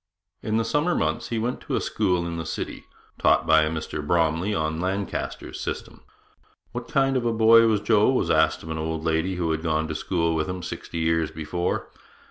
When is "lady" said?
9.03-9.35